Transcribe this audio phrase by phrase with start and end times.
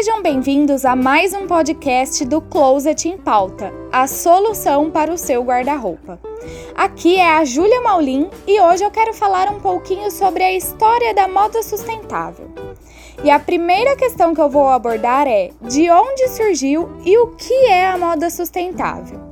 [0.00, 5.42] Sejam bem-vindos a mais um podcast do Closet em Pauta, a solução para o seu
[5.42, 6.18] guarda-roupa.
[6.74, 11.12] Aqui é a Júlia Maulin e hoje eu quero falar um pouquinho sobre a história
[11.12, 12.50] da moda sustentável.
[13.22, 17.66] E a primeira questão que eu vou abordar é: de onde surgiu e o que
[17.66, 19.29] é a moda sustentável?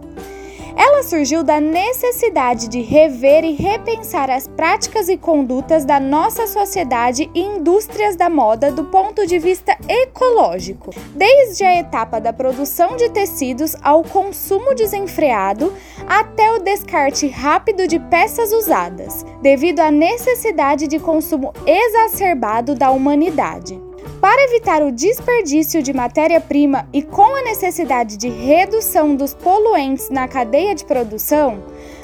[0.79, 7.29] Ela surgiu da necessidade de rever e repensar as práticas e condutas da nossa sociedade
[7.35, 13.09] e indústrias da moda do ponto de vista ecológico, desde a etapa da produção de
[13.09, 15.75] tecidos ao consumo desenfreado
[16.07, 23.88] até o descarte rápido de peças usadas, devido à necessidade de consumo exacerbado da humanidade.
[24.21, 30.27] Para evitar o desperdício de matéria-prima e com a necessidade de redução dos poluentes na
[30.27, 31.63] cadeia de produção,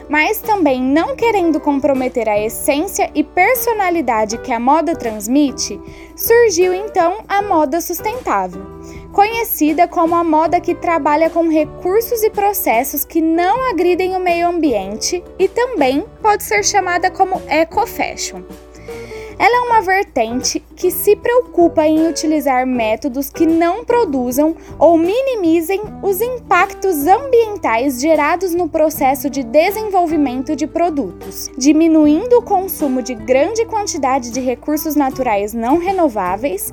[0.09, 5.81] mas também não querendo comprometer a essência e personalidade que a moda transmite,
[6.15, 8.63] surgiu então a moda sustentável,
[9.13, 14.47] conhecida como a moda que trabalha com recursos e processos que não agridem o meio
[14.47, 18.43] ambiente e também pode ser chamada como eco-fashion.
[19.39, 25.81] Ela é uma vertente que se preocupa em utilizar métodos que não produzam ou minimizem
[26.03, 33.65] os impactos ambientais gerados no processo de desenvolvimento de produtos, diminuindo o consumo de grande
[33.65, 36.73] quantidade de recursos naturais não renováveis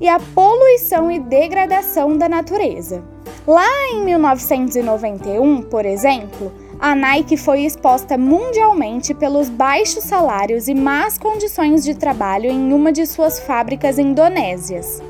[0.00, 3.02] e a poluição e degradação da natureza.
[3.46, 11.16] Lá em 1991, por exemplo, a Nike foi exposta mundialmente pelos baixos salários e más
[11.16, 15.00] condições de trabalho em uma de suas fábricas indonésias.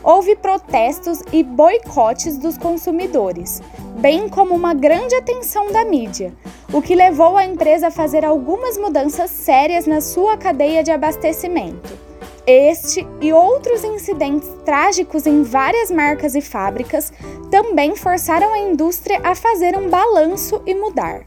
[0.00, 3.60] Houve protestos e boicotes dos consumidores,
[3.98, 6.32] bem como uma grande atenção da mídia,
[6.72, 12.07] o que levou a empresa a fazer algumas mudanças sérias na sua cadeia de abastecimento.
[12.50, 17.12] Este e outros incidentes trágicos em várias marcas e fábricas
[17.50, 21.26] também forçaram a indústria a fazer um balanço e mudar.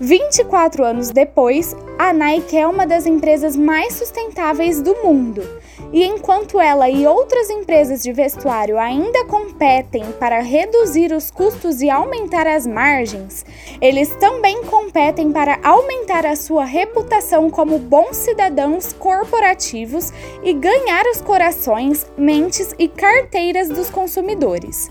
[0.00, 5.42] 24 anos depois, a Nike é uma das empresas mais sustentáveis do mundo.
[5.92, 11.90] E enquanto ela e outras empresas de vestuário ainda competem para reduzir os custos e
[11.90, 13.44] aumentar as margens,
[13.78, 20.12] eles também competem para aumentar a sua reputação como bons cidadãos corporativos
[20.42, 24.90] e ganhar os corações, mentes e carteiras dos consumidores.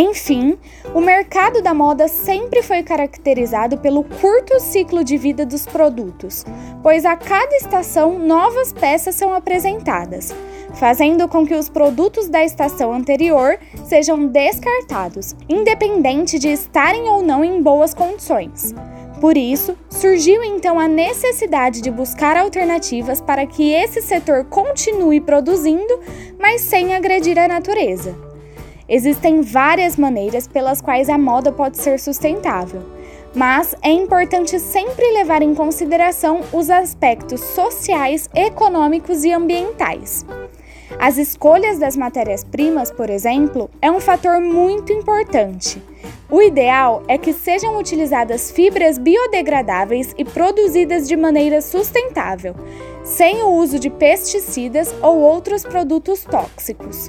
[0.00, 0.56] Enfim,
[0.94, 6.42] o mercado da moda sempre foi caracterizado pelo curto ciclo de vida dos produtos,
[6.82, 10.34] pois a cada estação novas peças são apresentadas,
[10.72, 17.44] fazendo com que os produtos da estação anterior sejam descartados, independente de estarem ou não
[17.44, 18.74] em boas condições.
[19.20, 26.00] Por isso, surgiu então a necessidade de buscar alternativas para que esse setor continue produzindo,
[26.38, 28.29] mas sem agredir a natureza.
[28.90, 32.82] Existem várias maneiras pelas quais a moda pode ser sustentável,
[33.32, 40.26] mas é importante sempre levar em consideração os aspectos sociais, econômicos e ambientais.
[40.98, 45.80] As escolhas das matérias-primas, por exemplo, é um fator muito importante.
[46.28, 52.56] O ideal é que sejam utilizadas fibras biodegradáveis e produzidas de maneira sustentável,
[53.04, 57.08] sem o uso de pesticidas ou outros produtos tóxicos.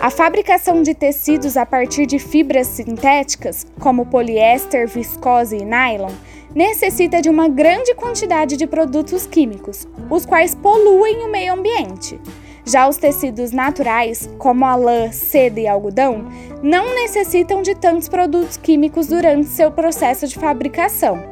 [0.00, 6.12] A fabricação de tecidos a partir de fibras sintéticas, como poliéster, viscose e nylon,
[6.54, 12.20] necessita de uma grande quantidade de produtos químicos, os quais poluem o meio ambiente.
[12.64, 16.26] Já os tecidos naturais, como a lã, seda e algodão,
[16.62, 21.22] não necessitam de tantos produtos químicos durante seu processo de fabricação.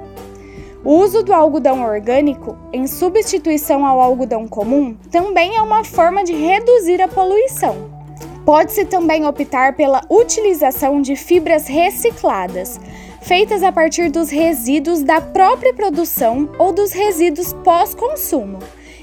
[0.85, 6.35] O uso do algodão orgânico, em substituição ao algodão comum, também é uma forma de
[6.35, 7.94] reduzir a poluição.
[8.44, 12.78] Pode-se também optar pela utilização de fibras recicladas,
[13.22, 18.58] feitas a partir dos resíduos da própria produção ou dos resíduos pós-consumo.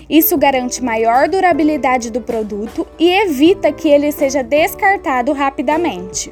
[0.08, 6.32] Isso garante maior durabilidade do produto e evita que ele seja descartado rapidamente.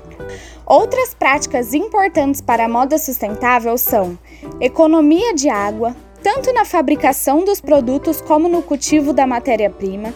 [0.65, 4.19] Outras práticas importantes para a moda sustentável são
[4.61, 10.13] economia de água, tanto na fabricação dos produtos como no cultivo da matéria-prima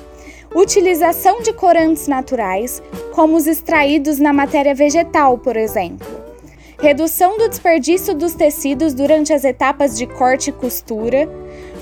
[0.56, 2.82] utilização de corantes naturais,
[3.14, 6.08] como os extraídos na matéria vegetal, por exemplo,
[6.80, 11.30] redução do desperdício dos tecidos durante as etapas de corte e costura,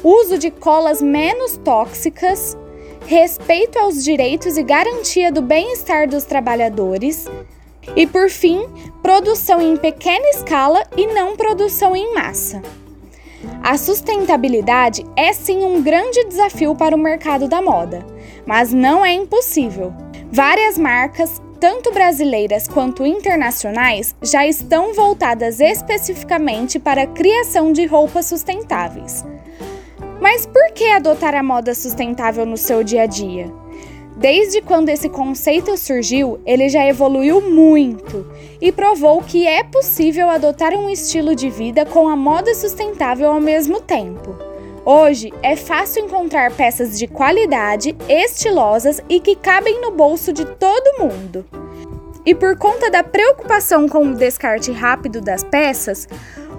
[0.04, 2.58] uso de colas menos tóxicas,
[3.06, 7.28] respeito aos direitos e garantia do bem-estar dos trabalhadores.
[7.96, 8.68] E por fim,
[9.02, 12.62] produção em pequena escala e não produção em massa.
[13.64, 18.06] A sustentabilidade é sim um grande desafio para o mercado da moda,
[18.46, 19.94] mas não é impossível.
[20.32, 28.26] Várias marcas, tanto brasileiras quanto internacionais, já estão voltadas especificamente para a criação de roupas
[28.26, 29.24] sustentáveis.
[30.20, 33.52] Mas por que adotar a moda sustentável no seu dia a dia?
[34.22, 38.24] Desde quando esse conceito surgiu, ele já evoluiu muito
[38.62, 43.42] e provou que é possível adotar um estilo de vida com a moda sustentável ao
[43.42, 44.36] mesmo tempo.
[44.86, 51.00] Hoje é fácil encontrar peças de qualidade, estilosas e que cabem no bolso de todo
[51.00, 51.44] mundo.
[52.24, 56.08] E por conta da preocupação com o descarte rápido das peças,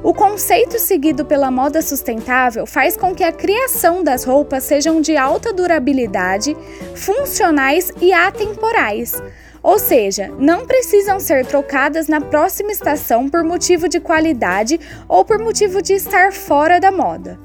[0.02, 5.16] o conceito seguido pela moda sustentável faz com que a criação das roupas sejam de
[5.16, 6.56] alta durabilidade,
[6.96, 9.22] funcionais e atemporais.
[9.62, 15.38] Ou seja, não precisam ser trocadas na próxima estação por motivo de qualidade ou por
[15.38, 17.38] motivo de estar fora da moda.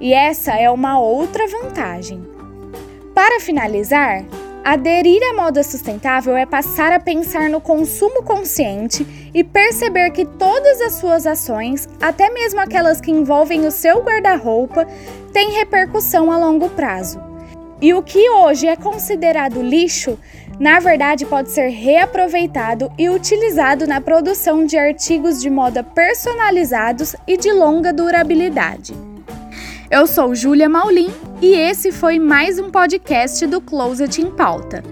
[0.00, 2.26] E essa é uma outra vantagem.
[3.14, 4.24] Para finalizar,
[4.64, 10.80] aderir à moda sustentável é passar a pensar no consumo consciente e perceber que todas
[10.80, 14.86] as suas ações, até mesmo aquelas que envolvem o seu guarda-roupa,
[15.32, 17.20] têm repercussão a longo prazo.
[17.80, 20.18] E o que hoje é considerado lixo,
[20.58, 27.36] na verdade pode ser reaproveitado e utilizado na produção de artigos de moda personalizados e
[27.36, 28.92] de longa durabilidade.
[29.90, 31.10] Eu sou Júlia Maulin
[31.40, 34.82] e esse foi mais um podcast do Closet em Pauta.